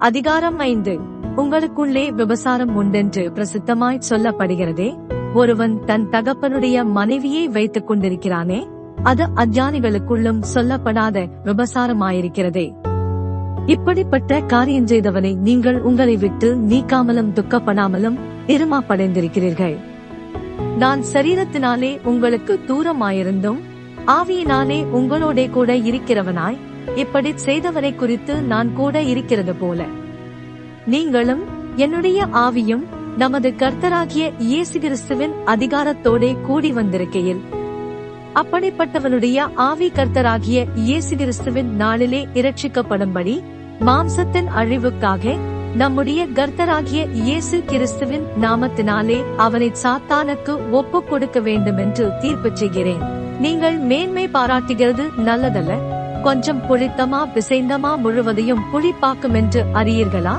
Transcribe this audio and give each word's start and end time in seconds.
அதிகாரம் 0.00 0.58
ஐந்து. 0.58 0.98
உங்களுக்குள்ளே 1.36 2.12
விபசாரம் 2.12 2.76
உண்டென்று 2.76 3.32
பிரசித்தமாய் 3.34 4.00
சொல்லப்படுகிறதே 4.08 4.98
ஒருவன் 5.34 5.84
தன் 5.84 6.08
தகப்பனுடைய 6.08 6.84
மனைவியை 6.84 7.48
வைத்துக் 7.48 7.90
கொண்டிருக்கிறானே 7.90 8.68
அது 9.02 9.24
அஞ்ஞானிகளுக்குள்ளும் 9.34 10.42
சொல்லப்படாத 10.54 11.28
விபசாரமாயிருக்கிறதே. 11.44 12.74
இப்படிப்பட்ட 13.66 14.40
காரியம் 14.40 14.86
செய்தவனை 14.86 15.36
நீங்கள் 15.36 15.80
உங்களை 15.80 16.16
விட்டு 16.16 16.54
நீக்காமலும் 16.54 17.32
துக்கப்படாமலும் 17.34 18.18
இருமாப்படைந்திருக்கிறீர்கள். 18.46 19.76
நான் 20.76 21.00
சரீரத்தினாலே 21.12 21.98
உங்களுக்கு 22.04 22.60
தூரமாயிருந்தும் 22.66 23.60
ஆவியினாலே 24.06 24.86
உங்களோடே 24.94 25.50
கூட 25.50 25.76
இருக்கிறவனாய் 25.76 26.58
இப்படி 26.96 27.34
செய்தவரை 27.46 27.96
குறித்து 27.96 28.34
நான் 28.42 28.74
கூட 28.74 29.02
இருக்கிறது 29.02 29.54
போல. 29.54 29.86
நீங்களும் 30.86 31.42
என்னுடைய 31.76 32.26
ஆவியும் 32.26 32.84
நமது 33.16 33.54
கர்த்தராகிய 33.58 34.32
இயேசு 34.38 34.80
கிறிஸ்துவின் 34.80 35.32
அதிகாரத்தோடே 35.46 36.36
கூடி 36.46 36.72
வந்திருக்கையில் 36.72 37.40
அப்படிப்பட்டவனுடைய 38.34 39.48
ஆவி 39.54 39.88
கர்த்தராகிய 39.88 40.66
இயேசு 40.74 41.16
கிறிஸ்துவின் 41.16 41.70
நாளிலே 41.74 42.26
இரட்சிக்கப்படும்படி 42.34 43.42
மாம்சத்தின் 43.80 44.48
அழிவுக்காக 44.56 45.38
நம்முடைய 45.76 46.26
கர்த்தராகிய 46.26 47.12
இயேசு 47.12 47.62
கிறிஸ்துவின் 47.66 48.22
நாமத்தினாலே 48.40 49.22
அவனை 49.36 49.72
சாத்தானுக்கு 49.82 50.70
ஒப்புக் 50.70 51.08
கொடுக்க 51.08 51.40
வேண்டும் 51.40 51.76
என்று 51.76 52.12
தீர்ப்பு 52.20 52.50
செய்கிறேன். 52.54 53.02
நீங்கள் 53.40 53.78
மேன்மை 53.78 54.28
பாராட்டுகிறது 54.28 55.08
நல்லதல்ல 55.24 55.98
கொஞ்சம் 56.22 56.62
புளித்தமா 56.68 57.28
பிசைந்தமா 57.34 57.96
முழுவதையும் 57.96 58.62
புளிப்பாக்கும் 58.72 59.34
என்று 59.34 59.64
அறியீர்களா? 59.74 60.38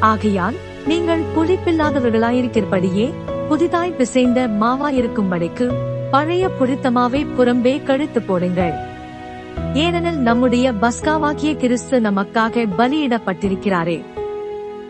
ஆகையால் 0.00 0.54
நீங்கள் 0.86 1.22
புளிப்பில்லாதவர்களாயிருக்கிறபடியே 1.36 3.12
புதிதாய் 3.48 3.92
பிசைந்த 3.92 4.48
மாவாயிருக்கும்படிக்கு 4.60 5.74
பழைய 6.10 6.48
புளித்தமாவை 6.60 7.26
புறம்பே 7.38 7.82
கழித்து 7.82 8.22
போடுங்கள். 8.22 8.72
ஏனெனில் 9.74 10.18
நம்முடைய 10.18 10.72
பஸ்காவாகிய 10.72 11.56
கிறிஸ்து 11.56 12.00
நமக்காக 12.00 12.66
பலியிடப்பட்டிருக்கிறாரே. 12.78 14.04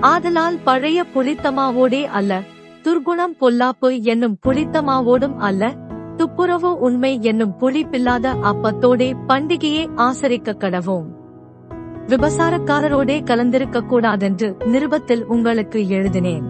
ஆதலால் 0.00 0.58
பழைய 0.64 1.04
புளித்தமாவோடே 1.14 2.04
அல்ல 2.04 2.40
துர்குணம் 2.82 3.36
பொல்லாப்பு 3.40 4.02
என்னும் 4.02 4.38
புளித்தமாவோடும் 4.46 5.36
அல்ல 5.36 5.72
துப்புரவு 6.20 6.78
உண்மை 6.78 7.22
என்னும் 7.22 7.54
புளிப்பில்லாத 7.60 8.32
அப்பத்தோடே 8.42 9.12
பண்டிகையை 9.28 9.84
ஆசரிக்க 9.96 10.54
கடவோம் 10.54 11.06
விபசாரக்காரரோடே 12.08 13.16
கலந்திருக்க 13.24 13.80
கூடாதென்று 13.86 14.56
நிருபத்தில் 14.64 15.24
உங்களுக்கு 15.26 15.88
எழுதினேன். 15.88 16.44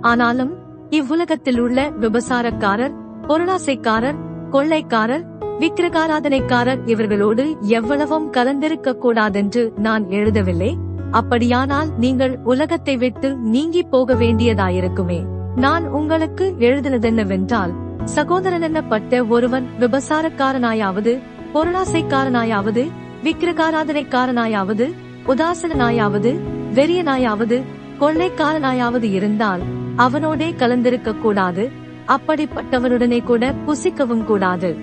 ஆனாலும் 0.00 0.52
இவ்வுலகத்தில் 0.90 1.58
உள்ள 1.58 1.90
விபசாரக்காரர் 1.90 2.94
பொருளாசைக்காரர் 3.22 4.18
கொள்ளைக்காரர் 4.50 5.24
விக்கிரகாராதனைக்காரர் 5.58 6.84
இவர்களோடு 6.84 7.60
எவ்வளவும் 7.60 8.32
கலந்திருக்க 8.32 8.96
கூடாதென்று 8.96 9.72
நான் 9.76 10.06
எழுதவில்லை. 10.06 10.72
அப்படியானால் 11.10 11.88
நீங்கள் 11.96 12.38
உலகத்தை 12.44 12.96
விட்டு 12.96 13.36
நீங்கி 13.36 13.82
போக 13.82 14.14
வேண்டியதாயிருக்குமே. 14.14 15.20
நான் 15.56 15.86
உங்களுக்கு 15.88 16.54
எழுதினதென்னவென்றால் 16.58 17.74
சகோதரன் 18.04 18.62
என்னப்பட்ட 18.62 19.28
ஒருவன் 19.28 19.68
விபசாரக்காரனாயாவது 19.80 21.18
பொருளாசைக்காரனாயாவது 21.54 22.90
விக்கிரகாராதனைக்காரனாயாவது 23.24 24.92
உதாசனாயாவது 25.26 26.38
வெறியனாயாவது 26.74 27.62
கொள்ளைக்காரனாயாவது 28.00 29.02
இருந்தால் 29.02 29.60
அவனோடே 29.96 30.54
கலந்திருக்க 30.58 31.18
கூடாது 31.18 31.70
அப்படிப்பட்டவனுடனே 32.06 33.24
கூட 33.24 33.54
புசிக்கவும் 33.66 34.24
கூடாது. 34.24 34.76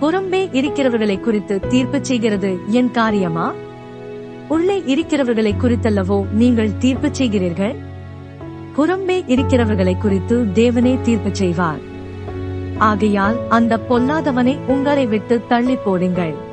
புறம்பே 0.00 0.48
இருக்கிறவர்களை 0.52 1.20
குறித்து 1.20 1.60
தீர்ப்பு 1.60 1.98
செய்கிறது 2.02 2.58
என் 2.68 2.90
காரியமா? 2.90 3.52
உள்ளே 4.48 4.82
இருக்கிறவர்களை 4.86 5.54
குறித்தல்லவோ 5.62 6.30
நீங்கள் 6.30 6.78
தீர்ப்பு 6.78 7.08
செய்கிறீர்கள்? 7.08 7.76
புறம்பே 8.76 9.22
இருக்கிறவர்களை 9.26 9.96
குறித்து 9.96 10.46
தேவனே 10.54 11.00
தீர்ப்பு 11.00 11.28
செய்வார். 11.32 11.94
ஆகையால் 12.78 13.48
அந்த 13.48 13.80
பொல்லாதவனை 13.88 14.58
உங்களை 14.66 15.06
விட்டு 15.06 15.42
தள்ளி 15.48 15.76
போடுங்கள். 15.76 16.45